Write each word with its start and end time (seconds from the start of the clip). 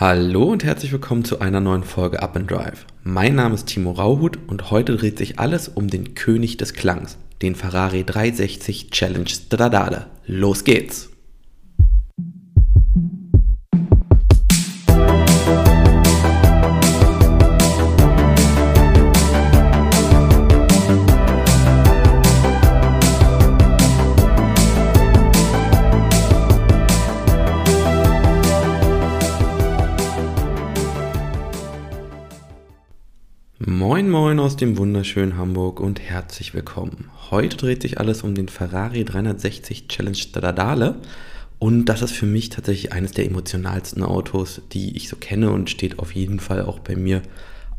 Hallo 0.00 0.44
und 0.44 0.62
herzlich 0.62 0.92
willkommen 0.92 1.24
zu 1.24 1.40
einer 1.40 1.58
neuen 1.58 1.82
Folge 1.82 2.22
Up 2.22 2.36
and 2.36 2.48
Drive. 2.48 2.86
Mein 3.02 3.34
Name 3.34 3.56
ist 3.56 3.66
Timo 3.66 3.90
Rauhut 3.90 4.38
und 4.46 4.70
heute 4.70 4.96
dreht 4.96 5.18
sich 5.18 5.40
alles 5.40 5.66
um 5.66 5.88
den 5.88 6.14
König 6.14 6.56
des 6.56 6.72
Klangs, 6.72 7.18
den 7.42 7.56
Ferrari 7.56 8.04
360 8.04 8.90
Challenge 8.92 9.28
Stradale. 9.28 10.06
Los 10.24 10.62
geht's! 10.62 11.10
Moin 33.98 34.10
Moin 34.10 34.38
aus 34.38 34.54
dem 34.54 34.78
wunderschönen 34.78 35.36
Hamburg 35.36 35.80
und 35.80 36.00
herzlich 36.00 36.54
willkommen. 36.54 37.10
Heute 37.32 37.56
dreht 37.56 37.82
sich 37.82 37.98
alles 37.98 38.22
um 38.22 38.36
den 38.36 38.46
Ferrari 38.46 39.04
360 39.04 39.88
Challenge 39.88 40.14
Stradale 40.14 40.94
und 41.58 41.86
das 41.86 42.02
ist 42.02 42.12
für 42.12 42.24
mich 42.24 42.48
tatsächlich 42.48 42.92
eines 42.92 43.10
der 43.10 43.26
emotionalsten 43.26 44.04
Autos, 44.04 44.62
die 44.70 44.96
ich 44.96 45.08
so 45.08 45.16
kenne 45.16 45.50
und 45.50 45.68
steht 45.68 45.98
auf 45.98 46.14
jeden 46.14 46.38
Fall 46.38 46.64
auch 46.64 46.78
bei 46.78 46.94
mir 46.94 47.22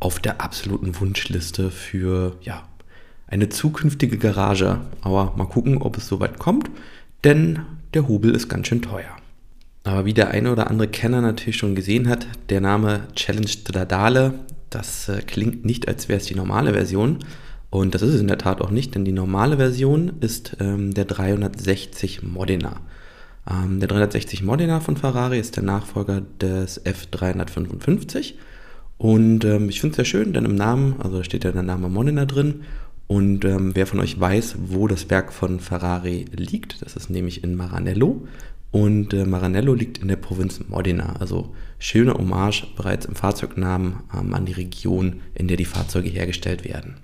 auf 0.02 0.20
der 0.20 0.42
absoluten 0.42 1.00
Wunschliste 1.00 1.72
für 1.72 2.36
ja, 2.42 2.67
eine 3.28 3.48
zukünftige 3.48 4.17
Garage. 4.17 4.81
Aber 5.00 5.34
mal 5.38 5.45
gucken, 5.45 5.78
ob 5.78 5.95
es 5.95 6.09
soweit 6.09 6.38
kommt, 6.38 6.70
denn 7.23 7.62
der 7.94 8.09
Hubel 8.09 8.36
ist 8.36 8.50
ganz 8.50 8.67
schön 8.67 8.81
teuer. 8.81 9.16
Aber 9.86 10.04
wie 10.04 10.14
der 10.14 10.31
eine 10.31 10.52
oder 10.52 10.70
andere 10.70 10.90
Kenner 10.90 11.22
natürlich 11.22 11.56
schon 11.56 11.76
gesehen 11.76 12.09
hat, 12.09 12.28
der 12.50 12.59
Name 12.59 13.08
Challenge 13.16 13.48
Stradale 13.48 14.34
das 14.70 15.09
äh, 15.09 15.22
klingt 15.22 15.66
nicht, 15.66 15.88
als 15.88 16.09
wäre 16.09 16.20
es 16.20 16.25
die 16.25 16.36
normale 16.36 16.73
Version. 16.73 17.20
Und 17.70 17.94
das 17.94 18.02
ist 18.02 18.16
es 18.16 18.22
in 18.22 18.28
der 18.28 18.38
Tat 18.38 18.62
auch 18.62 18.72
nicht, 18.72 18.95
denn 18.95 19.06
die 19.06 19.11
normale 19.11 19.58
Version 19.58 20.14
ist 20.22 20.58
ähm, 20.59 20.94
der 20.94 21.06
360 21.06 22.23
Modena. 22.23 22.81
Ähm, 23.50 23.80
der 23.80 23.88
360 23.88 24.44
Modena 24.44 24.80
von 24.80 24.98
Ferrari 24.98 25.39
ist 25.39 25.56
der 25.56 25.64
Nachfolger 25.64 26.22
des 26.42 26.84
F355. 26.86 28.34
Und 28.98 29.45
ähm, 29.45 29.70
ich 29.70 29.81
finde 29.81 29.92
es 29.92 29.95
sehr 29.98 30.06
schön, 30.06 30.34
denn 30.34 30.45
im 30.45 30.56
Namen, 30.56 30.95
also 31.00 31.17
da 31.17 31.23
steht 31.23 31.44
ja 31.44 31.52
der 31.52 31.64
Name 31.64 31.89
Modena 31.89 32.26
drin. 32.26 32.61
Und 33.08 33.45
ähm, 33.45 33.72
wer 33.73 33.88
von 33.88 34.00
euch 34.00 34.20
weiß, 34.20 34.56
wo 34.67 34.88
das 34.88 35.09
Werk 35.09 35.33
von 35.33 35.59
Ferrari 35.59 36.26
liegt, 36.31 36.81
das 36.83 36.95
ist 36.95 37.09
nämlich 37.09 37.44
in 37.44 37.56
Maranello. 37.56 38.28
Und 38.72 39.14
äh, 39.14 39.25
Maranello 39.25 39.73
liegt 39.73 39.98
in 39.98 40.08
der 40.09 40.16
Provinz 40.16 40.59
Modena, 40.67 41.16
also 41.20 41.56
schöne 41.80 42.14
Hommage 42.14 42.67
bereits 42.76 43.06
im 43.06 43.16
Fahrzeugnamen 43.16 44.03
ähm, 44.14 44.34
an 44.34 44.45
die 44.45 44.53
Region, 44.53 45.22
in 45.34 45.48
der 45.48 45.58
die 45.58 45.66
Fahrzeuge 45.66 46.09
hergestellt 46.09 46.64
werden. 46.66 46.98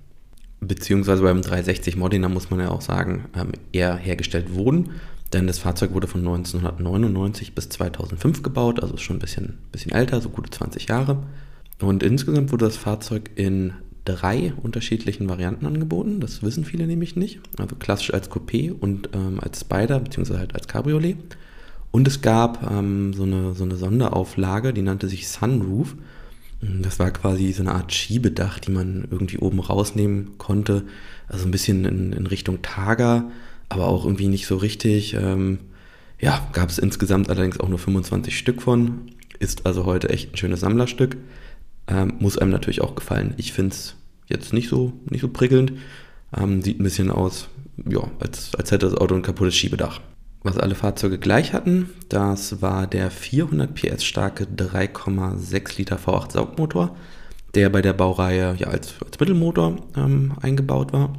Beziehungsweise 0.59 1.23
beim 1.23 1.41
360 1.41 1.97
Modena 1.97 2.29
muss 2.29 2.49
man 2.49 2.59
ja 2.59 2.69
auch 2.69 2.81
sagen, 2.81 3.25
ähm, 3.35 3.51
eher 3.71 3.95
hergestellt 3.95 4.53
wurden, 4.53 4.91
denn 5.33 5.47
das 5.47 5.57
Fahrzeug 5.57 5.93
wurde 5.93 6.07
von 6.07 6.21
1999 6.21 7.55
bis 7.55 7.69
2005 7.69 8.43
gebaut, 8.43 8.81
also 8.81 8.93
ist 8.93 9.01
schon 9.01 9.17
ein 9.17 9.19
bisschen, 9.19 9.57
bisschen 9.71 9.91
älter, 9.91 10.21
so 10.21 10.29
gute 10.29 10.51
20 10.51 10.87
Jahre. 10.87 11.23
Und 11.81 12.03
insgesamt 12.03 12.51
wurde 12.51 12.65
das 12.65 12.77
Fahrzeug 12.77 13.31
in 13.35 13.73
drei 14.05 14.53
unterschiedlichen 14.61 15.27
Varianten 15.27 15.65
angeboten. 15.65 16.19
Das 16.19 16.43
wissen 16.43 16.63
viele 16.63 16.85
nämlich 16.85 17.15
nicht. 17.15 17.41
Also 17.57 17.75
klassisch 17.75 18.13
als 18.13 18.29
Coupé 18.29 18.71
und 18.71 19.09
ähm, 19.13 19.39
als 19.41 19.61
Spider, 19.61 19.99
beziehungsweise 19.99 20.39
halt 20.39 20.53
als 20.53 20.67
Cabriolet. 20.67 21.17
Und 21.95 22.09
es 22.09 22.19
gab 22.19 22.69
ähm, 22.69 23.13
so, 23.13 23.23
eine, 23.23 23.53
so 23.53 23.63
eine 23.63 23.77
Sonderauflage, 23.77 24.73
die 24.73 24.81
nannte 24.81 25.07
sich 25.07 25.29
Sunroof. 25.29 25.95
Das 26.59 26.99
war 26.99 27.09
quasi 27.11 27.53
so 27.53 27.61
eine 27.61 27.71
Art 27.71 27.93
Schiebedach, 27.93 28.59
die 28.59 28.71
man 28.71 29.07
irgendwie 29.09 29.37
oben 29.37 29.61
rausnehmen 29.61 30.37
konnte. 30.37 30.83
Also 31.29 31.45
ein 31.45 31.51
bisschen 31.51 31.85
in, 31.85 32.11
in 32.11 32.27
Richtung 32.27 32.61
Targa, 32.61 33.31
aber 33.69 33.87
auch 33.87 34.03
irgendwie 34.03 34.27
nicht 34.27 34.45
so 34.45 34.57
richtig. 34.57 35.13
Ähm, 35.13 35.59
ja, 36.19 36.45
gab 36.51 36.69
es 36.69 36.79
insgesamt 36.79 37.29
allerdings 37.29 37.61
auch 37.61 37.69
nur 37.69 37.79
25 37.79 38.37
Stück 38.37 38.61
von. 38.61 39.11
Ist 39.39 39.65
also 39.65 39.85
heute 39.85 40.09
echt 40.09 40.33
ein 40.33 40.37
schönes 40.37 40.59
Sammlerstück. 40.59 41.15
Ähm, 41.87 42.15
muss 42.19 42.37
einem 42.37 42.51
natürlich 42.51 42.81
auch 42.81 42.95
gefallen. 42.95 43.35
Ich 43.37 43.53
finde 43.53 43.73
es 43.73 43.95
jetzt 44.27 44.51
nicht 44.51 44.67
so, 44.67 44.91
nicht 45.09 45.21
so 45.21 45.29
prickelnd. 45.29 45.71
Ähm, 46.37 46.61
sieht 46.61 46.77
ein 46.77 46.83
bisschen 46.83 47.09
aus, 47.09 47.47
ja, 47.89 48.11
als, 48.19 48.53
als 48.55 48.71
hätte 48.71 48.89
das 48.89 48.97
Auto 48.97 49.15
ein 49.15 49.21
kaputtes 49.21 49.55
Schiebedach 49.55 50.01
was 50.45 50.57
alle 50.57 50.75
Fahrzeuge 50.75 51.17
gleich 51.17 51.53
hatten. 51.53 51.89
Das 52.07 52.61
war 52.61 52.87
der 52.87 53.11
400 53.11 53.73
PS 53.73 54.03
starke 54.05 54.45
3,6 54.45 55.77
Liter 55.77 55.97
V8 55.97 56.33
Saugmotor, 56.33 56.95
der 57.55 57.69
bei 57.69 57.81
der 57.81 57.93
Baureihe 57.93 58.55
ja 58.57 58.67
als, 58.67 58.93
als 59.03 59.19
Mittelmotor 59.19 59.77
ähm, 59.97 60.33
eingebaut 60.41 60.93
war. 60.93 61.13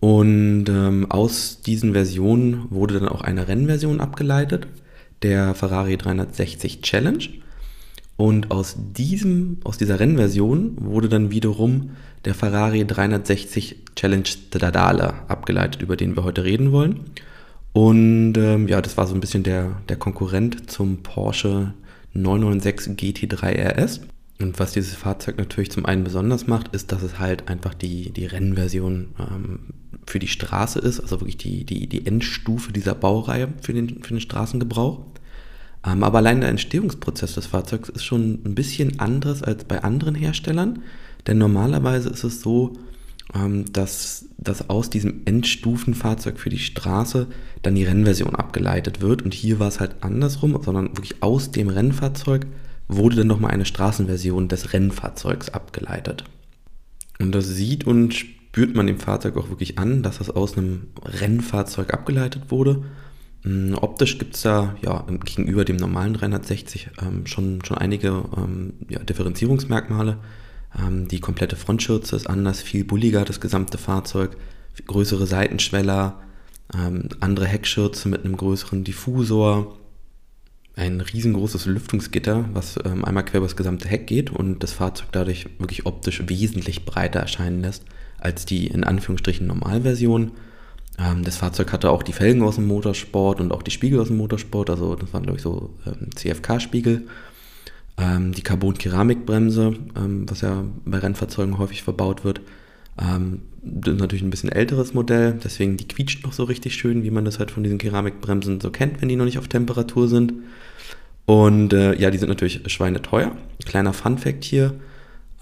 Und 0.00 0.66
ähm, 0.68 1.10
aus 1.10 1.60
diesen 1.60 1.92
Versionen 1.92 2.66
wurde 2.70 3.00
dann 3.00 3.08
auch 3.08 3.20
eine 3.20 3.48
Rennversion 3.48 4.00
abgeleitet, 4.00 4.66
der 5.22 5.54
Ferrari 5.54 5.96
360 5.96 6.82
Challenge. 6.82 7.24
Und 8.16 8.50
aus, 8.50 8.76
diesem, 8.78 9.58
aus 9.64 9.78
dieser 9.78 10.00
Rennversion 10.00 10.76
wurde 10.80 11.08
dann 11.08 11.30
wiederum 11.30 11.90
der 12.24 12.34
Ferrari 12.34 12.84
360 12.84 13.76
Challenge 13.94 14.26
Stradale 14.26 15.14
abgeleitet, 15.28 15.82
über 15.82 15.96
den 15.96 16.16
wir 16.16 16.24
heute 16.24 16.44
reden 16.44 16.72
wollen. 16.72 17.10
Und 17.72 18.34
ähm, 18.36 18.68
ja, 18.68 18.80
das 18.80 18.96
war 18.96 19.06
so 19.06 19.14
ein 19.14 19.20
bisschen 19.20 19.42
der, 19.42 19.80
der 19.88 19.96
Konkurrent 19.96 20.70
zum 20.70 21.02
Porsche 21.02 21.74
996 22.14 22.96
GT3 22.96 23.82
RS. 23.82 24.00
Und 24.40 24.58
was 24.58 24.72
dieses 24.72 24.94
Fahrzeug 24.94 25.38
natürlich 25.38 25.70
zum 25.70 25.84
einen 25.84 26.04
besonders 26.04 26.46
macht, 26.46 26.74
ist, 26.74 26.92
dass 26.92 27.02
es 27.02 27.18
halt 27.18 27.48
einfach 27.48 27.74
die, 27.74 28.10
die 28.12 28.26
Rennversion 28.26 29.08
ähm, 29.18 29.60
für 30.06 30.18
die 30.18 30.28
Straße 30.28 30.78
ist, 30.78 31.00
also 31.00 31.20
wirklich 31.20 31.36
die, 31.36 31.64
die, 31.64 31.88
die 31.88 32.06
Endstufe 32.06 32.72
dieser 32.72 32.94
Baureihe 32.94 33.48
für 33.60 33.72
den, 33.72 34.02
für 34.02 34.14
den 34.14 34.20
Straßengebrauch. 34.20 35.04
Ähm, 35.86 36.02
aber 36.02 36.18
allein 36.18 36.40
der 36.40 36.50
Entstehungsprozess 36.50 37.34
des 37.34 37.46
Fahrzeugs 37.46 37.88
ist 37.88 38.04
schon 38.04 38.40
ein 38.44 38.54
bisschen 38.54 39.00
anders 39.00 39.42
als 39.42 39.64
bei 39.64 39.82
anderen 39.82 40.14
Herstellern. 40.14 40.82
Denn 41.26 41.38
normalerweise 41.38 42.08
ist 42.08 42.24
es 42.24 42.40
so, 42.40 42.74
dass, 43.72 44.26
dass 44.38 44.70
aus 44.70 44.88
diesem 44.88 45.22
Endstufenfahrzeug 45.26 46.38
für 46.40 46.48
die 46.48 46.58
Straße 46.58 47.26
dann 47.62 47.74
die 47.74 47.84
Rennversion 47.84 48.34
abgeleitet 48.34 49.00
wird. 49.00 49.22
Und 49.22 49.34
hier 49.34 49.58
war 49.58 49.68
es 49.68 49.80
halt 49.80 49.96
andersrum, 50.00 50.58
sondern 50.62 50.96
wirklich 50.96 51.22
aus 51.22 51.50
dem 51.50 51.68
Rennfahrzeug 51.68 52.46
wurde 52.88 53.16
dann 53.16 53.26
nochmal 53.26 53.50
eine 53.50 53.66
Straßenversion 53.66 54.48
des 54.48 54.72
Rennfahrzeugs 54.72 55.50
abgeleitet. 55.50 56.24
Und 57.18 57.34
das 57.34 57.48
sieht 57.48 57.86
und 57.86 58.14
spürt 58.14 58.74
man 58.74 58.86
dem 58.86 58.98
Fahrzeug 58.98 59.36
auch 59.36 59.50
wirklich 59.50 59.78
an, 59.78 60.02
dass 60.02 60.18
das 60.18 60.30
aus 60.30 60.56
einem 60.56 60.88
Rennfahrzeug 61.04 61.92
abgeleitet 61.92 62.50
wurde. 62.50 62.84
Mm, 63.44 63.74
optisch 63.74 64.18
gibt 64.18 64.36
es 64.36 64.42
da 64.42 64.74
ja, 64.82 65.04
gegenüber 65.24 65.64
dem 65.64 65.76
normalen 65.76 66.14
360 66.14 66.90
ähm, 67.02 67.26
schon, 67.26 67.62
schon 67.64 67.76
einige 67.76 68.24
ähm, 68.36 68.74
ja, 68.88 69.00
Differenzierungsmerkmale. 69.00 70.18
Ähm, 70.76 71.08
die 71.08 71.20
komplette 71.20 71.56
Frontschürze 71.56 72.16
ist 72.16 72.28
anders, 72.28 72.60
viel 72.60 72.84
bulliger 72.84 73.24
das 73.24 73.40
gesamte 73.40 73.78
Fahrzeug, 73.78 74.36
größere 74.86 75.26
Seitenschweller, 75.26 76.20
ähm, 76.74 77.08
andere 77.20 77.46
Heckschürze 77.46 78.08
mit 78.08 78.24
einem 78.24 78.36
größeren 78.36 78.84
Diffusor, 78.84 79.78
ein 80.76 81.00
riesengroßes 81.00 81.66
Lüftungsgitter, 81.66 82.48
was 82.52 82.78
ähm, 82.84 83.04
einmal 83.04 83.24
quer 83.24 83.38
über 83.38 83.46
das 83.46 83.56
gesamte 83.56 83.88
Heck 83.88 84.06
geht 84.06 84.30
und 84.30 84.62
das 84.62 84.72
Fahrzeug 84.72 85.08
dadurch 85.12 85.46
wirklich 85.58 85.86
optisch 85.86 86.22
wesentlich 86.26 86.84
breiter 86.84 87.20
erscheinen 87.20 87.62
lässt 87.62 87.84
als 88.18 88.44
die 88.44 88.66
in 88.66 88.84
Anführungsstrichen 88.84 89.46
Normalversion. 89.46 90.32
Das 91.22 91.36
Fahrzeug 91.36 91.72
hatte 91.72 91.90
auch 91.90 92.02
die 92.02 92.12
Felgen 92.12 92.42
aus 92.42 92.56
dem 92.56 92.66
Motorsport 92.66 93.40
und 93.40 93.52
auch 93.52 93.62
die 93.62 93.70
Spiegel 93.70 94.00
aus 94.00 94.08
dem 94.08 94.16
Motorsport, 94.16 94.68
also 94.68 94.96
das 94.96 95.12
waren 95.12 95.22
glaube 95.22 95.36
ich 95.36 95.42
so 95.44 95.70
CFK-Spiegel. 96.16 97.06
Ähm, 97.98 98.32
die 98.32 98.42
Carbon-Keramikbremse, 98.42 99.74
ähm, 99.96 100.30
was 100.30 100.40
ja 100.42 100.64
bei 100.84 100.98
Rennfahrzeugen 100.98 101.58
häufig 101.58 101.82
verbaut 101.82 102.24
wird, 102.24 102.40
ähm, 103.00 103.42
das 103.62 103.94
ist 103.94 104.00
natürlich 104.00 104.22
ein 104.22 104.30
bisschen 104.30 104.52
älteres 104.52 104.94
Modell, 104.94 105.38
deswegen 105.42 105.76
die 105.76 105.88
quietscht 105.88 106.24
noch 106.24 106.32
so 106.32 106.44
richtig 106.44 106.74
schön, 106.74 107.02
wie 107.02 107.10
man 107.10 107.24
das 107.24 107.38
halt 107.38 107.50
von 107.50 107.62
diesen 107.62 107.78
Keramikbremsen 107.78 108.60
so 108.60 108.70
kennt, 108.70 109.00
wenn 109.00 109.08
die 109.08 109.16
noch 109.16 109.24
nicht 109.24 109.38
auf 109.38 109.48
Temperatur 109.48 110.08
sind. 110.08 110.32
Und 111.26 111.72
äh, 111.72 111.94
ja, 111.98 112.10
die 112.10 112.18
sind 112.18 112.28
natürlich 112.28 112.62
schweineteuer. 112.66 113.32
Kleiner 113.66 113.92
Fun-Fact 113.92 114.44
hier: 114.44 114.74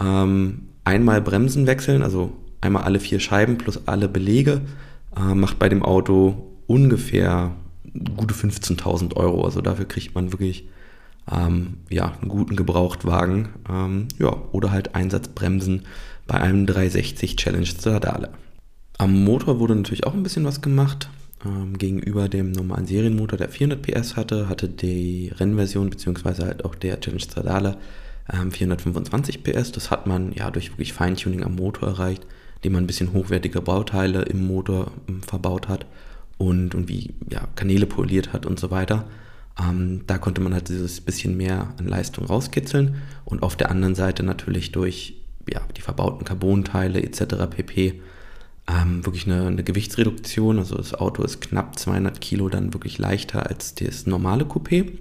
ähm, 0.01 0.63
einmal 0.83 1.21
Bremsen 1.21 1.67
wechseln, 1.67 2.03
also 2.03 2.33
einmal 2.59 2.83
alle 2.83 2.99
vier 2.99 3.19
Scheiben 3.19 3.57
plus 3.57 3.87
alle 3.87 4.09
Belege, 4.09 4.61
äh, 5.15 5.33
macht 5.33 5.59
bei 5.59 5.69
dem 5.69 5.83
Auto 5.83 6.47
ungefähr 6.67 7.55
gute 8.17 8.33
15.000 8.33 9.15
Euro. 9.15 9.45
Also 9.45 9.61
dafür 9.61 9.85
kriegt 9.85 10.13
man 10.15 10.33
wirklich 10.33 10.67
ähm, 11.31 11.77
ja, 11.89 12.13
einen 12.21 12.29
guten 12.29 12.55
Gebrauchtwagen 12.55 13.49
ähm, 13.69 14.07
ja, 14.19 14.35
oder 14.51 14.71
halt 14.71 14.95
Einsatzbremsen 14.95 15.83
bei 16.25 16.39
einem 16.39 16.65
360 16.65 17.35
Challenge 17.35 17.65
Stradale. 17.65 18.29
Am 18.97 19.23
Motor 19.23 19.59
wurde 19.59 19.75
natürlich 19.75 20.05
auch 20.05 20.13
ein 20.13 20.23
bisschen 20.23 20.45
was 20.45 20.61
gemacht. 20.61 21.09
ähm, 21.45 21.77
gegenüber 21.77 22.29
dem 22.29 22.51
normalen 22.51 22.87
Serienmotor, 22.87 23.37
der 23.37 23.49
400 23.49 23.81
PS 23.81 24.15
hatte, 24.15 24.49
hatte 24.49 24.67
die 24.67 25.31
Rennversion 25.35 25.89
beziehungsweise 25.89 26.45
halt 26.45 26.65
auch 26.65 26.75
der 26.75 26.99
Challenge 26.99 27.21
Stradale 27.21 27.77
ähm, 28.31 28.51
425 28.51 29.43
PS. 29.43 29.71
Das 29.71 29.91
hat 29.91 30.07
man 30.07 30.33
ja 30.33 30.49
durch 30.51 30.71
wirklich 30.71 30.93
Feintuning 30.93 31.43
am 31.43 31.55
Motor 31.55 31.89
erreicht, 31.89 32.25
indem 32.57 32.73
man 32.73 32.83
ein 32.83 32.87
bisschen 32.87 33.13
hochwertige 33.13 33.61
Bauteile 33.61 34.23
im 34.23 34.45
Motor 34.47 34.91
ähm, 35.07 35.21
verbaut 35.21 35.67
hat 35.67 35.85
und, 36.37 36.75
und 36.75 36.89
wie 36.89 37.13
ja, 37.29 37.47
Kanäle 37.55 37.85
poliert 37.85 38.33
hat 38.33 38.45
und 38.45 38.59
so 38.59 38.71
weiter. 38.71 39.05
Ähm, 39.59 40.01
da 40.07 40.17
konnte 40.17 40.41
man 40.41 40.53
halt 40.53 40.69
dieses 40.69 41.01
bisschen 41.01 41.35
mehr 41.35 41.73
an 41.77 41.87
Leistung 41.87 42.25
rauskitzeln 42.25 42.95
und 43.25 43.43
auf 43.43 43.55
der 43.55 43.71
anderen 43.71 43.95
Seite 43.95 44.23
natürlich 44.23 44.71
durch 44.71 45.15
ja, 45.49 45.61
die 45.75 45.81
verbauten 45.81 46.25
Carbonteile 46.25 47.01
etc. 47.01 47.47
pp. 47.49 48.01
Ähm, 48.69 49.05
wirklich 49.05 49.25
eine, 49.25 49.47
eine, 49.47 49.63
Gewichtsreduktion. 49.63 50.59
Also 50.59 50.75
das 50.75 50.93
Auto 50.93 51.23
ist 51.23 51.41
knapp 51.41 51.79
200 51.79 52.19
Kilo 52.19 52.49
dann 52.49 52.73
wirklich 52.73 52.97
leichter 52.97 53.47
als 53.47 53.75
das 53.75 54.05
normale 54.05 54.43
Coupé. 54.43 54.91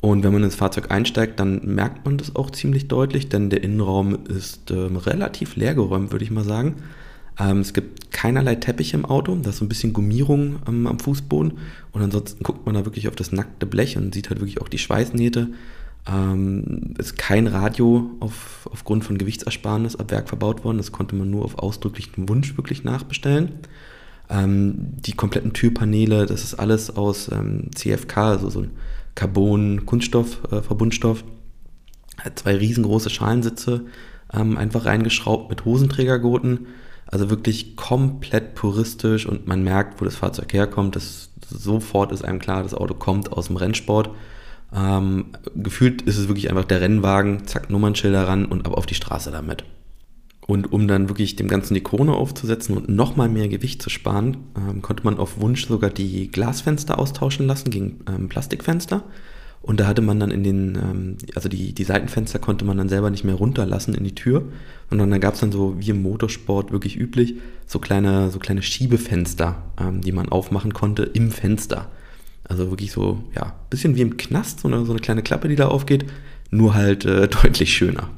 Und 0.00 0.22
wenn 0.22 0.32
man 0.32 0.44
ins 0.44 0.54
Fahrzeug 0.54 0.90
einsteigt, 0.90 1.40
dann 1.40 1.60
merkt 1.74 2.04
man 2.04 2.16
das 2.18 2.36
auch 2.36 2.50
ziemlich 2.50 2.88
deutlich, 2.88 3.28
denn 3.28 3.50
der 3.50 3.62
Innenraum 3.62 4.26
ist 4.26 4.70
ähm, 4.70 4.96
relativ 4.96 5.56
leergeräumt, 5.56 6.12
würde 6.12 6.24
ich 6.24 6.30
mal 6.30 6.44
sagen. 6.44 6.76
Ähm, 7.40 7.60
es 7.60 7.72
gibt 7.72 8.10
keinerlei 8.10 8.56
Teppich 8.56 8.92
im 8.92 9.04
Auto, 9.04 9.34
da 9.36 9.50
ist 9.50 9.58
so 9.58 9.64
ein 9.64 9.68
bisschen 9.68 9.92
Gummierung 9.92 10.56
ähm, 10.68 10.86
am 10.86 10.98
Fußboden 10.98 11.58
und 11.92 12.02
ansonsten 12.02 12.44
guckt 12.44 12.66
man 12.66 12.74
da 12.74 12.84
wirklich 12.84 13.08
auf 13.08 13.16
das 13.16 13.32
nackte 13.32 13.66
Blech 13.66 13.96
und 13.96 14.14
sieht 14.14 14.28
halt 14.28 14.40
wirklich 14.40 14.60
auch 14.60 14.68
die 14.68 14.78
Schweißnähte. 14.78 15.48
Ähm, 16.06 16.94
ist 16.98 17.18
kein 17.18 17.46
Radio 17.46 18.10
auf, 18.20 18.68
aufgrund 18.70 19.04
von 19.04 19.18
Gewichtsersparnis 19.18 19.96
ab 19.96 20.10
Werk 20.10 20.28
verbaut 20.28 20.64
worden, 20.64 20.78
das 20.78 20.92
konnte 20.92 21.14
man 21.14 21.30
nur 21.30 21.44
auf 21.44 21.58
ausdrücklichen 21.58 22.28
Wunsch 22.28 22.56
wirklich 22.56 22.84
nachbestellen. 22.84 23.52
Ähm, 24.28 24.74
die 24.76 25.12
kompletten 25.12 25.52
Türpaneele, 25.52 26.26
das 26.26 26.44
ist 26.44 26.54
alles 26.54 26.96
aus 26.96 27.30
ähm, 27.32 27.70
CFK, 27.74 28.16
also 28.18 28.50
so 28.50 28.60
ein 28.60 28.70
Carbon-Kunststoff-Verbundstoff. 29.14 31.24
Äh, 32.24 32.30
zwei 32.34 32.56
riesengroße 32.56 33.10
Schalensitze 33.10 33.86
ähm, 34.32 34.56
einfach 34.56 34.84
reingeschraubt 34.84 35.50
mit 35.50 35.64
Hosenträgergurten. 35.64 36.66
Also 37.10 37.28
wirklich 37.28 37.76
komplett 37.76 38.54
puristisch 38.54 39.26
und 39.26 39.46
man 39.46 39.64
merkt, 39.64 40.00
wo 40.00 40.04
das 40.04 40.16
Fahrzeug 40.16 40.52
herkommt. 40.52 40.96
Das, 40.96 41.30
sofort 41.48 42.12
ist 42.12 42.24
einem 42.24 42.38
klar, 42.38 42.62
das 42.62 42.74
Auto 42.74 42.94
kommt 42.94 43.32
aus 43.32 43.48
dem 43.48 43.56
Rennsport. 43.56 44.10
Ähm, 44.72 45.26
gefühlt 45.56 46.02
ist 46.02 46.18
es 46.18 46.28
wirklich 46.28 46.48
einfach 46.48 46.64
der 46.64 46.80
Rennwagen, 46.80 47.46
zack, 47.46 47.70
Nummernschilder 47.70 48.28
ran 48.28 48.44
und 48.44 48.66
ab 48.66 48.74
auf 48.74 48.86
die 48.86 48.94
Straße 48.94 49.32
damit. 49.32 49.64
Und 50.46 50.72
um 50.72 50.88
dann 50.88 51.08
wirklich 51.08 51.36
dem 51.36 51.48
Ganzen 51.48 51.74
die 51.74 51.82
Krone 51.82 52.12
aufzusetzen 52.12 52.76
und 52.76 52.88
nochmal 52.88 53.28
mehr 53.28 53.48
Gewicht 53.48 53.82
zu 53.82 53.90
sparen, 53.90 54.36
ähm, 54.56 54.82
konnte 54.82 55.04
man 55.04 55.18
auf 55.18 55.40
Wunsch 55.40 55.66
sogar 55.66 55.90
die 55.90 56.30
Glasfenster 56.30 56.98
austauschen 56.98 57.46
lassen 57.46 57.70
gegen 57.70 58.00
ähm, 58.08 58.28
Plastikfenster. 58.28 59.02
Und 59.62 59.78
da 59.78 59.86
hatte 59.86 60.00
man 60.00 60.18
dann 60.18 60.30
in 60.30 60.42
den, 60.42 60.76
ähm, 60.76 61.16
also 61.34 61.48
die, 61.48 61.74
die 61.74 61.84
Seitenfenster 61.84 62.38
konnte 62.38 62.64
man 62.64 62.78
dann 62.78 62.88
selber 62.88 63.10
nicht 63.10 63.24
mehr 63.24 63.34
runterlassen 63.34 63.94
in 63.94 64.04
die 64.04 64.14
Tür. 64.14 64.44
Und 64.90 64.98
dann, 64.98 65.10
dann 65.10 65.20
gab 65.20 65.34
es 65.34 65.40
dann 65.40 65.52
so, 65.52 65.78
wie 65.78 65.90
im 65.90 66.02
Motorsport 66.02 66.72
wirklich 66.72 66.98
üblich, 66.98 67.34
so 67.66 67.78
kleine, 67.78 68.30
so 68.30 68.38
kleine 68.38 68.62
Schiebefenster, 68.62 69.62
ähm, 69.78 70.00
die 70.00 70.12
man 70.12 70.28
aufmachen 70.30 70.72
konnte 70.72 71.02
im 71.02 71.30
Fenster. 71.30 71.90
Also 72.44 72.70
wirklich 72.70 72.90
so, 72.90 73.22
ja, 73.34 73.54
bisschen 73.68 73.96
wie 73.96 74.00
im 74.00 74.16
Knast, 74.16 74.60
so 74.60 74.68
eine, 74.68 74.84
so 74.84 74.92
eine 74.92 75.00
kleine 75.00 75.22
Klappe, 75.22 75.48
die 75.48 75.56
da 75.56 75.68
aufgeht, 75.68 76.06
nur 76.50 76.74
halt 76.74 77.04
äh, 77.04 77.28
deutlich 77.42 77.74
schöner. 77.74 78.08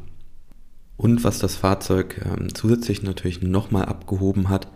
Und 0.97 1.25
was 1.25 1.41
das 1.41 1.57
Fahrzeug 1.57 2.21
ähm, 2.25 2.55
zusätzlich 2.55 3.03
natürlich 3.03 3.43
nochmal 3.43 3.87
abgehoben 3.87 4.49
hat, 4.49 4.69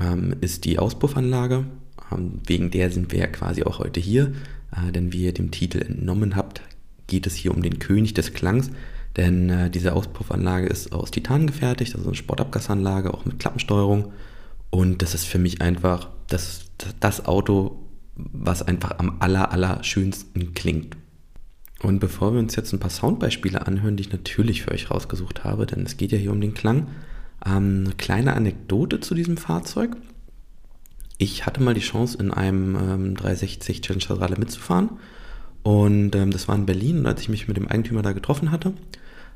ähm, 0.00 0.36
ist 0.40 0.64
die 0.64 0.78
Auspuffanlage. 0.78 1.64
Ähm, 2.12 2.40
wegen 2.46 2.70
der 2.70 2.90
sind 2.90 3.10
wir 3.10 3.18
ja 3.18 3.26
quasi 3.26 3.64
auch 3.64 3.80
heute 3.80 3.98
hier. 3.98 4.32
Äh, 4.72 4.92
denn 4.92 5.12
wie 5.12 5.24
ihr 5.24 5.34
dem 5.34 5.50
Titel 5.50 5.80
entnommen 5.80 6.36
habt, 6.36 6.62
geht 7.06 7.26
es 7.26 7.34
hier 7.34 7.54
um 7.54 7.62
den 7.62 7.78
König 7.78 8.14
des 8.14 8.32
Klangs, 8.32 8.70
denn 9.16 9.48
äh, 9.50 9.70
diese 9.70 9.94
Auspuffanlage 9.94 10.66
ist 10.66 10.92
aus 10.92 11.10
Titan 11.10 11.46
gefertigt, 11.46 11.94
also 11.94 12.08
eine 12.08 12.16
Sportabgasanlage, 12.16 13.14
auch 13.14 13.24
mit 13.24 13.38
Klappensteuerung. 13.38 14.12
Und 14.70 15.02
das 15.02 15.14
ist 15.14 15.24
für 15.24 15.38
mich 15.38 15.62
einfach 15.62 16.08
das, 16.28 16.66
das 17.00 17.24
Auto, 17.26 17.78
was 18.16 18.62
einfach 18.62 18.98
am 18.98 19.16
aller, 19.20 19.52
aller 19.52 19.82
schönsten 19.84 20.54
klingt. 20.54 20.96
Und 21.82 22.00
bevor 22.00 22.32
wir 22.32 22.40
uns 22.40 22.56
jetzt 22.56 22.72
ein 22.72 22.80
paar 22.80 22.90
Soundbeispiele 22.90 23.66
anhören, 23.66 23.96
die 23.96 24.02
ich 24.02 24.12
natürlich 24.12 24.62
für 24.62 24.72
euch 24.72 24.90
rausgesucht 24.90 25.44
habe, 25.44 25.66
denn 25.66 25.84
es 25.84 25.96
geht 25.96 26.12
ja 26.12 26.18
hier 26.18 26.32
um 26.32 26.40
den 26.40 26.54
Klang, 26.54 26.88
ähm, 27.44 27.84
eine 27.84 27.94
kleine 27.96 28.34
Anekdote 28.34 29.00
zu 29.00 29.14
diesem 29.14 29.36
Fahrzeug. 29.36 29.96
Ich 31.18 31.46
hatte 31.46 31.62
mal 31.62 31.74
die 31.74 31.80
Chance, 31.80 32.18
in 32.18 32.30
einem 32.30 32.76
ähm, 32.76 33.16
360 33.16 33.80
Challenge 33.80 34.20
Rally 34.20 34.38
mitzufahren. 34.38 34.90
Und 35.62 36.14
ähm, 36.14 36.30
das 36.30 36.46
war 36.46 36.54
in 36.54 36.66
Berlin. 36.66 37.00
Und 37.00 37.06
als 37.06 37.22
ich 37.22 37.28
mich 37.28 37.48
mit 37.48 37.56
dem 37.56 37.68
Eigentümer 37.68 38.02
da 38.02 38.12
getroffen 38.12 38.50
hatte, 38.50 38.74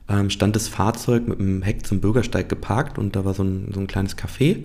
ähm, 0.09 0.31
stand 0.31 0.57
das 0.57 0.69
Fahrzeug 0.69 1.27
mit 1.27 1.39
dem 1.39 1.63
Heck 1.63 1.87
zum 1.87 2.01
Bürgersteig 2.01 2.49
geparkt 2.49 2.99
und 2.99 3.17
da 3.17 3.25
war 3.25 3.35
so 3.35 3.43
ein, 3.43 3.71
so 3.73 3.81
ein 3.81 3.87
kleines 3.87 4.17
Café. 4.17 4.65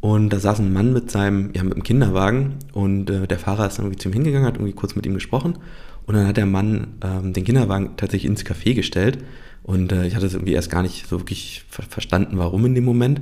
Und 0.00 0.30
da 0.30 0.40
saß 0.40 0.60
ein 0.60 0.72
Mann 0.72 0.92
mit 0.92 1.10
seinem, 1.10 1.50
ja, 1.54 1.62
mit 1.62 1.74
dem 1.74 1.82
Kinderwagen 1.82 2.54
und 2.72 3.10
äh, 3.10 3.26
der 3.26 3.38
Fahrer 3.38 3.66
ist 3.66 3.78
dann 3.78 3.84
irgendwie 3.84 4.00
zu 4.00 4.08
ihm 4.08 4.14
hingegangen, 4.14 4.46
hat 4.46 4.54
irgendwie 4.54 4.72
kurz 4.72 4.96
mit 4.96 5.04
ihm 5.04 5.12
gesprochen. 5.14 5.58
Und 6.06 6.14
dann 6.14 6.26
hat 6.26 6.38
der 6.38 6.46
Mann 6.46 6.94
ähm, 7.04 7.34
den 7.34 7.44
Kinderwagen 7.44 7.96
tatsächlich 7.96 8.30
ins 8.30 8.44
Café 8.44 8.74
gestellt. 8.74 9.18
Und 9.62 9.92
äh, 9.92 10.06
ich 10.06 10.16
hatte 10.16 10.26
es 10.26 10.32
irgendwie 10.34 10.54
erst 10.54 10.70
gar 10.70 10.82
nicht 10.82 11.06
so 11.06 11.20
wirklich 11.20 11.64
ver 11.68 11.82
verstanden, 11.82 12.38
warum 12.38 12.64
in 12.64 12.74
dem 12.74 12.84
Moment. 12.84 13.20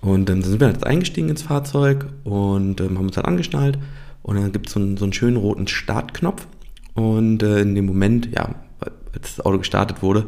Und 0.00 0.20
ähm, 0.20 0.24
dann 0.26 0.42
sind 0.42 0.60
wir 0.60 0.68
jetzt 0.68 0.86
eingestiegen 0.86 1.28
ins 1.28 1.42
Fahrzeug 1.42 2.06
und 2.24 2.80
ähm, 2.80 2.98
haben 2.98 3.06
uns 3.06 3.14
dann 3.14 3.24
angeschnallt. 3.24 3.78
Und 4.22 4.36
dann 4.36 4.52
gibt 4.52 4.68
es 4.68 4.74
so, 4.74 4.80
einen, 4.80 4.96
so 4.96 5.04
einen 5.04 5.12
schönen 5.12 5.36
roten 5.36 5.68
Startknopf. 5.68 6.46
Und 6.94 7.42
äh, 7.42 7.60
in 7.60 7.74
dem 7.74 7.86
Moment, 7.86 8.28
ja, 8.34 8.54
als 8.80 9.36
das 9.36 9.40
Auto 9.44 9.58
gestartet 9.58 10.02
wurde, 10.02 10.26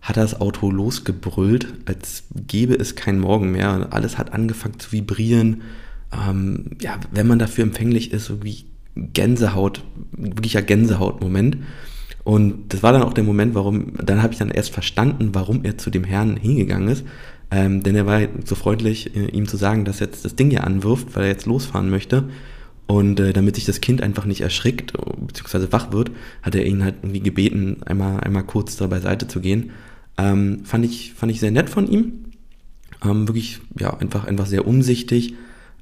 hat 0.00 0.16
das 0.16 0.40
Auto 0.40 0.70
losgebrüllt, 0.70 1.74
als 1.86 2.24
gäbe 2.34 2.74
es 2.74 2.96
keinen 2.96 3.20
Morgen 3.20 3.52
mehr. 3.52 3.88
Alles 3.90 4.18
hat 4.18 4.32
angefangen 4.32 4.80
zu 4.80 4.90
vibrieren. 4.92 5.62
Ähm, 6.12 6.76
ja, 6.80 6.98
wenn 7.12 7.28
man 7.28 7.38
dafür 7.38 7.64
empfänglich 7.64 8.12
ist, 8.12 8.26
so 8.26 8.42
wie 8.42 8.64
Gänsehaut, 8.96 9.84
wirklicher 10.12 10.62
Gänsehaut-Moment. 10.62 11.58
Und 12.24 12.72
das 12.72 12.82
war 12.82 12.92
dann 12.92 13.02
auch 13.02 13.14
der 13.14 13.24
Moment, 13.24 13.54
warum, 13.54 13.94
dann 13.96 14.22
habe 14.22 14.32
ich 14.32 14.38
dann 14.38 14.50
erst 14.50 14.70
verstanden, 14.70 15.30
warum 15.32 15.64
er 15.64 15.78
zu 15.78 15.90
dem 15.90 16.04
Herrn 16.04 16.36
hingegangen 16.36 16.88
ist. 16.88 17.04
Ähm, 17.50 17.82
denn 17.82 17.96
er 17.96 18.06
war 18.06 18.20
so 18.44 18.54
freundlich, 18.54 19.14
äh, 19.16 19.26
ihm 19.26 19.46
zu 19.46 19.56
sagen, 19.56 19.84
dass 19.84 20.00
er 20.00 20.06
jetzt 20.06 20.24
das 20.24 20.36
Ding 20.36 20.50
hier 20.50 20.64
anwirft, 20.64 21.14
weil 21.14 21.24
er 21.24 21.30
jetzt 21.30 21.46
losfahren 21.46 21.90
möchte. 21.90 22.24
Und 22.86 23.20
äh, 23.20 23.32
damit 23.32 23.56
sich 23.56 23.64
das 23.64 23.80
Kind 23.80 24.02
einfach 24.02 24.24
nicht 24.24 24.40
erschrickt, 24.40 24.92
beziehungsweise 24.92 25.72
wach 25.72 25.92
wird, 25.92 26.10
hat 26.42 26.54
er 26.54 26.64
ihn 26.64 26.84
halt 26.84 26.96
irgendwie 27.02 27.20
gebeten, 27.20 27.78
einmal, 27.84 28.20
einmal 28.20 28.44
kurz 28.44 28.76
da 28.76 28.86
beiseite 28.86 29.28
zu 29.28 29.40
gehen. 29.40 29.70
Ähm, 30.18 30.64
fand, 30.64 30.84
ich, 30.84 31.12
fand 31.14 31.32
ich 31.32 31.40
sehr 31.40 31.50
nett 31.50 31.70
von 31.70 31.88
ihm. 31.88 32.24
Ähm, 33.04 33.28
wirklich, 33.28 33.60
ja, 33.78 33.96
einfach, 33.96 34.24
einfach 34.24 34.46
sehr 34.46 34.66
umsichtig. 34.66 35.34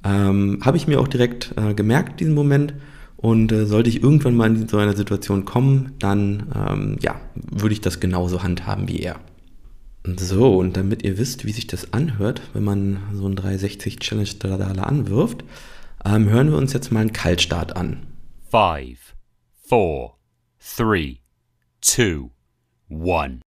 Ähm, 0.04 0.61
Habe 0.62 0.76
ich 0.76 0.87
mir 0.87 1.00
auch 1.00 1.09
direkt 1.09 1.54
äh, 1.56 1.75
gemerkt, 1.75 2.20
diesen 2.20 2.35
Moment. 2.35 2.75
Und 3.20 3.52
äh, 3.52 3.66
sollte 3.66 3.90
ich 3.90 4.02
irgendwann 4.02 4.34
mal 4.34 4.48
in 4.48 4.66
so 4.66 4.78
einer 4.78 4.96
Situation 4.96 5.44
kommen, 5.44 5.92
dann 5.98 6.50
ähm, 6.54 6.96
ja, 7.00 7.20
würde 7.34 7.74
ich 7.74 7.82
das 7.82 8.00
genauso 8.00 8.42
handhaben 8.42 8.88
wie 8.88 9.00
er. 9.00 9.20
So, 10.06 10.56
und 10.56 10.78
damit 10.78 11.02
ihr 11.02 11.18
wisst, 11.18 11.44
wie 11.44 11.52
sich 11.52 11.66
das 11.66 11.92
anhört, 11.92 12.40
wenn 12.54 12.64
man 12.64 13.02
so 13.12 13.26
ein 13.28 13.36
360 13.36 13.98
Challenge 13.98 14.26
Stradale 14.26 14.86
anwirft, 14.86 15.44
ähm, 16.02 16.30
hören 16.30 16.50
wir 16.50 16.56
uns 16.56 16.72
jetzt 16.72 16.90
mal 16.92 17.00
einen 17.00 17.12
Kaltstart 17.12 17.76
an. 17.76 18.06
5, 18.48 18.98
4, 19.68 20.12
3, 20.78 21.20
2, 21.82 22.30
1. 22.88 23.40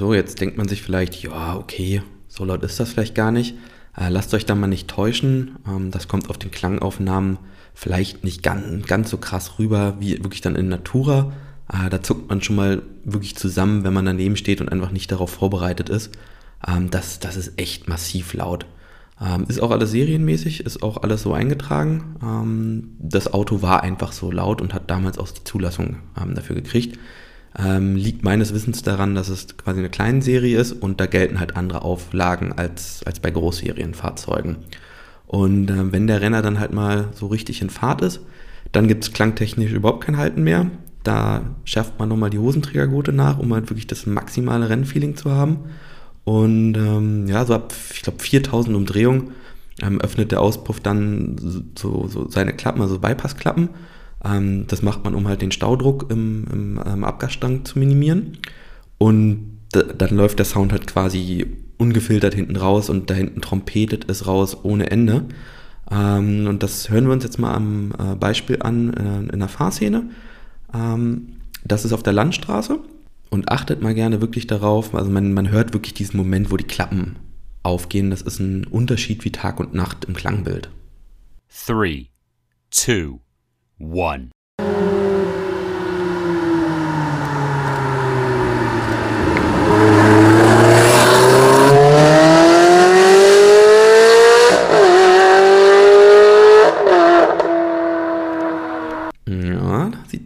So, 0.00 0.14
jetzt 0.14 0.40
denkt 0.40 0.56
man 0.56 0.66
sich 0.66 0.80
vielleicht, 0.80 1.22
ja, 1.22 1.56
okay, 1.56 2.00
so 2.26 2.46
laut 2.46 2.62
ist 2.62 2.80
das 2.80 2.88
vielleicht 2.88 3.14
gar 3.14 3.30
nicht. 3.30 3.54
Äh, 3.94 4.08
lasst 4.08 4.32
euch 4.32 4.46
da 4.46 4.54
mal 4.54 4.66
nicht 4.66 4.88
täuschen. 4.88 5.58
Ähm, 5.68 5.90
das 5.90 6.08
kommt 6.08 6.30
auf 6.30 6.38
den 6.38 6.50
Klangaufnahmen 6.50 7.36
vielleicht 7.74 8.24
nicht 8.24 8.42
ganz, 8.42 8.86
ganz 8.86 9.10
so 9.10 9.18
krass 9.18 9.58
rüber 9.58 9.96
wie 10.00 10.16
wirklich 10.24 10.40
dann 10.40 10.56
in 10.56 10.70
Natura. 10.70 11.34
Äh, 11.70 11.90
da 11.90 12.02
zuckt 12.02 12.30
man 12.30 12.40
schon 12.40 12.56
mal 12.56 12.80
wirklich 13.04 13.36
zusammen, 13.36 13.84
wenn 13.84 13.92
man 13.92 14.06
daneben 14.06 14.38
steht 14.38 14.62
und 14.62 14.70
einfach 14.70 14.90
nicht 14.90 15.12
darauf 15.12 15.28
vorbereitet 15.28 15.90
ist. 15.90 16.12
Ähm, 16.66 16.88
das, 16.88 17.18
das 17.18 17.36
ist 17.36 17.60
echt 17.60 17.86
massiv 17.86 18.32
laut. 18.32 18.64
Ähm, 19.20 19.44
ist 19.48 19.60
auch 19.60 19.70
alles 19.70 19.90
serienmäßig, 19.90 20.64
ist 20.64 20.82
auch 20.82 21.02
alles 21.02 21.20
so 21.20 21.34
eingetragen. 21.34 22.16
Ähm, 22.22 22.96
das 22.98 23.34
Auto 23.34 23.60
war 23.60 23.82
einfach 23.82 24.12
so 24.12 24.30
laut 24.30 24.62
und 24.62 24.72
hat 24.72 24.88
damals 24.88 25.18
auch 25.18 25.28
die 25.28 25.44
Zulassung 25.44 25.98
ähm, 26.18 26.34
dafür 26.34 26.56
gekriegt. 26.56 26.98
Ähm, 27.58 27.96
liegt 27.96 28.22
meines 28.22 28.54
Wissens 28.54 28.82
daran, 28.82 29.16
dass 29.16 29.28
es 29.28 29.56
quasi 29.56 29.80
eine 29.80 29.90
kleine 29.90 30.22
Serie 30.22 30.58
ist 30.58 30.72
und 30.72 31.00
da 31.00 31.06
gelten 31.06 31.40
halt 31.40 31.56
andere 31.56 31.82
Auflagen 31.82 32.52
als, 32.52 33.02
als 33.04 33.18
bei 33.18 33.30
Großserienfahrzeugen. 33.30 34.56
Und 35.26 35.70
äh, 35.70 35.92
wenn 35.92 36.06
der 36.06 36.20
Renner 36.20 36.42
dann 36.42 36.60
halt 36.60 36.72
mal 36.72 37.08
so 37.12 37.26
richtig 37.26 37.60
in 37.60 37.70
Fahrt 37.70 38.02
ist, 38.02 38.20
dann 38.72 38.86
gibt 38.88 39.04
es 39.04 39.12
klangtechnisch 39.12 39.72
überhaupt 39.72 40.04
kein 40.04 40.16
Halten 40.16 40.42
mehr. 40.44 40.70
Da 41.02 41.42
schärft 41.64 41.98
man 41.98 42.08
nochmal 42.08 42.30
die 42.30 42.38
Hosenträgergurte 42.38 43.12
nach, 43.12 43.38
um 43.38 43.52
halt 43.52 43.70
wirklich 43.70 43.86
das 43.86 44.06
maximale 44.06 44.68
Rennfeeling 44.68 45.16
zu 45.16 45.30
haben. 45.30 45.58
Und 46.24 46.74
ähm, 46.76 47.26
ja, 47.26 47.44
so 47.44 47.54
ab, 47.54 47.72
ich 47.92 48.02
glaube, 48.02 48.22
4000 48.22 48.76
Umdrehungen 48.76 49.32
ähm, 49.82 50.00
öffnet 50.00 50.30
der 50.30 50.40
Auspuff 50.40 50.80
dann 50.80 51.36
so, 51.76 52.06
so 52.06 52.28
seine 52.28 52.52
Klappen, 52.52 52.82
also 52.82 52.98
Bypassklappen. 52.98 53.70
Ähm, 54.24 54.66
das 54.66 54.82
macht 54.82 55.04
man, 55.04 55.14
um 55.14 55.28
halt 55.28 55.42
den 55.42 55.52
Staudruck 55.52 56.10
im, 56.10 56.46
im 56.52 56.80
ähm, 56.84 57.04
Abgasstank 57.04 57.66
zu 57.66 57.78
minimieren. 57.78 58.38
Und 58.98 59.58
dann 59.72 60.16
läuft 60.16 60.38
der 60.38 60.46
Sound 60.46 60.72
halt 60.72 60.86
quasi 60.86 61.46
ungefiltert 61.78 62.34
hinten 62.34 62.56
raus 62.56 62.90
und 62.90 63.08
da 63.08 63.14
hinten 63.14 63.40
trompetet 63.40 64.10
es 64.10 64.26
raus 64.26 64.64
ohne 64.64 64.90
Ende. 64.90 65.24
Ähm, 65.90 66.46
und 66.46 66.62
das 66.62 66.90
hören 66.90 67.06
wir 67.06 67.12
uns 67.12 67.24
jetzt 67.24 67.38
mal 67.38 67.54
am 67.54 67.92
äh, 67.98 68.14
Beispiel 68.14 68.58
an 68.60 68.94
äh, 68.94 69.32
in 69.32 69.38
der 69.38 69.48
Fahrszene. 69.48 70.10
Ähm, 70.74 71.36
das 71.64 71.84
ist 71.84 71.92
auf 71.92 72.02
der 72.02 72.12
Landstraße 72.12 72.78
und 73.30 73.50
achtet 73.50 73.80
mal 73.80 73.94
gerne 73.94 74.20
wirklich 74.20 74.46
darauf, 74.46 74.94
also 74.94 75.10
man, 75.10 75.32
man 75.32 75.50
hört 75.50 75.72
wirklich 75.72 75.94
diesen 75.94 76.16
Moment, 76.16 76.50
wo 76.50 76.56
die 76.56 76.64
Klappen 76.64 77.16
aufgehen. 77.62 78.10
Das 78.10 78.22
ist 78.22 78.40
ein 78.40 78.66
Unterschied 78.66 79.24
wie 79.24 79.32
Tag 79.32 79.60
und 79.60 79.74
Nacht 79.74 80.04
im 80.04 80.14
Klangbild. 80.14 80.70
3, 83.80 83.86
2, 83.86 83.96
1. 84.12 84.30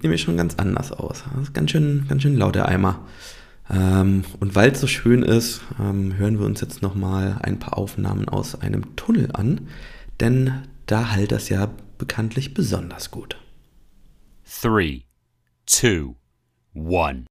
nämlich 0.02 0.23
schon 0.23 0.37
ganz 0.37 0.56
anders 0.56 0.90
aus. 0.92 1.25
Das 1.32 1.42
ist 1.44 1.54
ganz 1.54 1.70
schön, 1.70 2.06
ganz 2.08 2.23
schön 2.23 2.37
laut, 2.37 2.56
der 2.56 2.68
Eimer. 2.68 3.00
Ähm, 3.70 4.25
und 4.40 4.54
weil 4.54 4.73
es 4.73 4.80
so 4.80 4.87
schön 4.88 5.23
ist, 5.23 5.62
ähm, 5.80 6.16
hören 6.16 6.40
wir 6.40 6.46
uns 6.46 6.61
jetzt 6.61 6.82
nochmal 6.82 7.38
ein 7.42 7.61
paar 7.61 7.78
Aufnahmen 7.78 8.28
aus 8.28 8.61
einem 8.61 8.96
Tunnel 8.96 9.30
an, 9.32 9.68
denn 10.20 10.52
da 10.87 11.12
halt 11.12 11.32
das 11.32 11.49
ja 11.49 11.68
bekanntlich 11.99 12.52
besonders 12.52 13.11
gut. 13.11 13.37
3, 14.62 15.04
2, 15.66 16.14
1. 16.75 17.25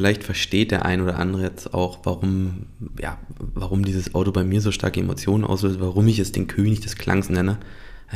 vielleicht 0.00 0.24
versteht 0.24 0.70
der 0.70 0.86
ein 0.86 1.02
oder 1.02 1.18
andere 1.18 1.42
jetzt 1.42 1.74
auch, 1.74 1.98
warum, 2.04 2.66
ja, 2.98 3.18
warum 3.38 3.84
dieses 3.84 4.14
Auto 4.14 4.32
bei 4.32 4.44
mir 4.44 4.60
so 4.60 4.72
starke 4.72 5.00
Emotionen 5.00 5.44
auslöst, 5.44 5.78
warum 5.78 6.08
ich 6.08 6.18
es 6.18 6.32
den 6.32 6.46
König 6.46 6.80
des 6.80 6.96
Klangs 6.96 7.28
nenne. 7.28 7.58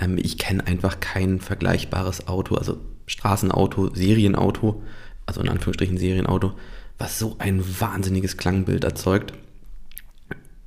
Ähm, 0.01 0.19
ich 0.19 0.39
kenne 0.39 0.67
einfach 0.67 1.01
kein 1.01 1.41
vergleichbares 1.41 2.29
Auto, 2.29 2.55
also 2.57 2.79
Straßenauto, 3.07 3.95
Serienauto, 3.95 4.83
also 5.27 5.41
in 5.41 5.49
Anführungsstrichen 5.49 5.99
Serienauto, 5.99 6.53
was 6.99 7.19
so 7.19 7.37
ein 7.39 7.63
wahnsinniges 7.81 8.37
Klangbild 8.37 8.85
erzeugt. 8.85 9.33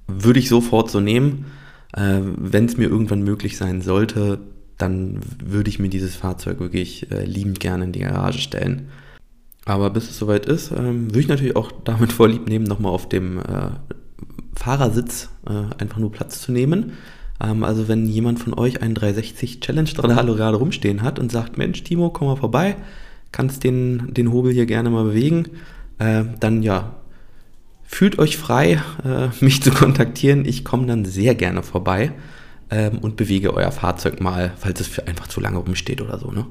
Würde 0.07 0.39
ich 0.39 0.49
sofort 0.49 0.89
so 0.89 0.99
nehmen. 0.99 1.45
Äh, 1.93 2.19
Wenn 2.21 2.65
es 2.65 2.77
mir 2.77 2.89
irgendwann 2.89 3.23
möglich 3.23 3.57
sein 3.57 3.81
sollte, 3.81 4.39
dann 4.77 5.19
würde 5.43 5.69
ich 5.69 5.79
mir 5.79 5.89
dieses 5.89 6.15
Fahrzeug 6.15 6.59
wirklich 6.59 7.11
äh, 7.11 7.25
liebend 7.25 7.59
gerne 7.59 7.85
in 7.85 7.91
die 7.91 7.99
Garage 7.99 8.39
stellen. 8.39 8.89
Aber 9.65 9.89
bis 9.89 10.09
es 10.09 10.17
soweit 10.17 10.45
ist, 10.45 10.71
ähm, 10.71 11.07
würde 11.07 11.19
ich 11.19 11.27
natürlich 11.27 11.55
auch 11.55 11.71
damit 11.83 12.11
vorlieb 12.13 12.47
nehmen, 12.47 12.65
nochmal 12.65 12.91
auf 12.91 13.09
dem 13.09 13.39
äh, 13.39 13.71
Fahrersitz 14.55 15.29
äh, 15.45 15.75
einfach 15.77 15.97
nur 15.97 16.11
Platz 16.11 16.41
zu 16.41 16.51
nehmen. 16.51 16.93
Ähm, 17.41 17.63
also 17.63 17.87
wenn 17.87 18.05
jemand 18.05 18.39
von 18.39 18.53
euch 18.53 18.81
einen 18.81 18.95
360 18.95 19.59
Challenge 19.59 19.87
Stradale 19.87 20.35
gerade 20.35 20.57
rumstehen 20.57 21.01
hat 21.01 21.19
und 21.19 21.31
sagt, 21.31 21.57
Mensch, 21.57 21.83
Timo, 21.83 22.09
komm 22.09 22.27
mal 22.27 22.35
vorbei, 22.35 22.75
kannst 23.31 23.63
den, 23.63 24.13
den 24.13 24.31
Hobel 24.31 24.53
hier 24.53 24.65
gerne 24.65 24.89
mal 24.89 25.03
bewegen, 25.03 25.45
äh, 25.99 26.23
dann 26.39 26.63
ja, 26.63 26.95
fühlt 27.83 28.19
euch 28.19 28.37
frei, 28.37 28.81
äh, 29.03 29.29
mich 29.43 29.61
zu 29.61 29.71
kontaktieren. 29.71 30.45
Ich 30.45 30.65
komme 30.65 30.87
dann 30.87 31.05
sehr 31.05 31.35
gerne 31.35 31.63
vorbei 31.63 32.11
ähm, 32.69 32.99
und 32.99 33.15
bewege 33.15 33.53
euer 33.53 33.71
Fahrzeug 33.71 34.21
mal, 34.21 34.53
falls 34.57 34.81
es 34.81 34.99
einfach 34.99 35.27
zu 35.27 35.39
lange 35.39 35.57
rumsteht 35.57 36.01
oder 36.01 36.17
so, 36.17 36.31
ne? 36.31 36.45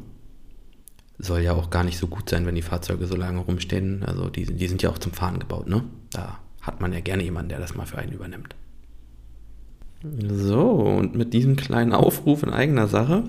soll 1.19 1.40
ja 1.40 1.52
auch 1.52 1.71
gar 1.71 1.85
nicht 1.85 1.99
so 1.99 2.07
gut 2.07 2.28
sein, 2.28 2.47
wenn 2.47 2.55
die 2.55 2.62
Fahrzeuge 2.62 3.07
so 3.07 3.16
lange 3.16 3.40
rumstehen. 3.40 4.02
Also 4.05 4.28
die, 4.28 4.45
die 4.45 4.69
sind 4.69 4.83
ja 4.83 4.90
auch 4.90 4.99
zum 4.99 5.12
Fahren 5.12 5.38
gebaut, 5.38 5.66
ne? 5.66 5.85
Da 6.11 6.38
hat 6.61 6.81
man 6.81 6.93
ja 6.93 7.00
gerne 7.00 7.23
jemanden, 7.23 7.50
der 7.50 7.61
das 7.61 7.75
mal 7.75 7.87
für 7.87 7.99
einen 7.99 8.12
übernimmt. 8.12 8.55
So, 10.03 10.61
und 10.61 11.15
mit 11.15 11.33
diesem 11.33 11.57
kleinen 11.57 11.93
Aufruf 11.93 12.43
in 12.43 12.50
eigener 12.50 12.87
Sache, 12.87 13.25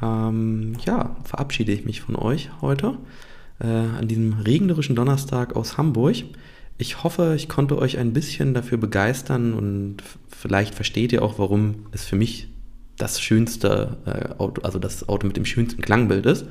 ähm, 0.00 0.74
ja, 0.84 1.16
verabschiede 1.24 1.72
ich 1.72 1.84
mich 1.84 2.00
von 2.00 2.16
euch 2.16 2.50
heute 2.60 2.96
äh, 3.60 3.66
an 3.66 4.08
diesem 4.08 4.34
regnerischen 4.34 4.96
Donnerstag 4.96 5.56
aus 5.56 5.78
Hamburg. 5.78 6.16
Ich 6.78 7.02
hoffe, 7.04 7.34
ich 7.36 7.48
konnte 7.48 7.78
euch 7.78 7.98
ein 7.98 8.12
bisschen 8.12 8.54
dafür 8.54 8.78
begeistern 8.78 9.54
und 9.54 9.98
vielleicht 10.28 10.74
versteht 10.74 11.12
ihr 11.12 11.22
auch, 11.22 11.38
warum 11.38 11.86
es 11.92 12.04
für 12.04 12.16
mich 12.16 12.48
das 12.96 13.20
schönste 13.20 13.96
äh, 14.06 14.38
Auto, 14.38 14.62
also 14.62 14.78
das 14.78 15.08
Auto 15.08 15.26
mit 15.26 15.36
dem 15.36 15.44
schönsten 15.44 15.82
Klangbild 15.82 16.26
ist. 16.26 16.46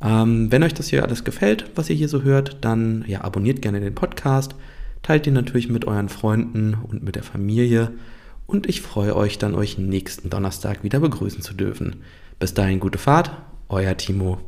Ähm, 0.00 0.50
wenn 0.52 0.62
euch 0.62 0.74
das 0.74 0.88
hier 0.88 1.02
alles 1.02 1.24
gefällt, 1.24 1.70
was 1.74 1.90
ihr 1.90 1.96
hier 1.96 2.08
so 2.08 2.22
hört, 2.22 2.58
dann 2.60 3.04
ja, 3.06 3.22
abonniert 3.22 3.62
gerne 3.62 3.80
den 3.80 3.94
Podcast, 3.94 4.54
teilt 5.02 5.26
ihn 5.26 5.34
natürlich 5.34 5.68
mit 5.68 5.86
euren 5.86 6.08
Freunden 6.08 6.74
und 6.74 7.02
mit 7.02 7.16
der 7.16 7.22
Familie 7.22 7.92
und 8.48 8.66
ich 8.66 8.80
freue 8.80 9.14
euch 9.14 9.38
dann, 9.38 9.54
euch 9.54 9.78
nächsten 9.78 10.30
Donnerstag 10.30 10.82
wieder 10.82 11.00
begrüßen 11.00 11.42
zu 11.42 11.52
dürfen. 11.52 12.02
Bis 12.38 12.54
dahin 12.54 12.80
gute 12.80 12.98
Fahrt, 12.98 13.30
euer 13.68 13.96
Timo. 13.96 14.38